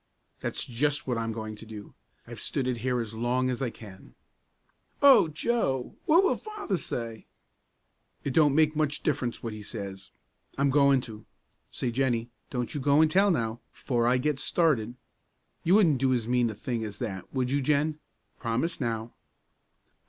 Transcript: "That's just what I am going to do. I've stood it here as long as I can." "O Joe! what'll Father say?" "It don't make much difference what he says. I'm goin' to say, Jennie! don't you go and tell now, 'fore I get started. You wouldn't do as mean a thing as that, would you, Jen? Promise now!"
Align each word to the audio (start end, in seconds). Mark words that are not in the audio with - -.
"That's 0.39 0.65
just 0.65 1.05
what 1.05 1.19
I 1.19 1.23
am 1.23 1.31
going 1.31 1.55
to 1.57 1.63
do. 1.63 1.93
I've 2.25 2.39
stood 2.39 2.65
it 2.65 2.77
here 2.77 2.99
as 3.01 3.13
long 3.13 3.51
as 3.51 3.61
I 3.61 3.69
can." 3.69 4.15
"O 4.99 5.27
Joe! 5.27 5.93
what'll 6.07 6.35
Father 6.37 6.79
say?" 6.79 7.27
"It 8.23 8.33
don't 8.33 8.55
make 8.55 8.75
much 8.75 9.03
difference 9.03 9.43
what 9.43 9.53
he 9.53 9.61
says. 9.61 10.09
I'm 10.57 10.71
goin' 10.71 11.01
to 11.01 11.27
say, 11.69 11.91
Jennie! 11.91 12.31
don't 12.49 12.73
you 12.73 12.81
go 12.81 12.99
and 12.99 13.11
tell 13.11 13.29
now, 13.29 13.59
'fore 13.73 14.07
I 14.07 14.17
get 14.17 14.39
started. 14.39 14.95
You 15.63 15.75
wouldn't 15.75 15.99
do 15.99 16.11
as 16.15 16.27
mean 16.27 16.49
a 16.49 16.55
thing 16.55 16.83
as 16.83 16.97
that, 16.97 17.31
would 17.31 17.51
you, 17.51 17.61
Jen? 17.61 17.99
Promise 18.39 18.81
now!" 18.81 19.13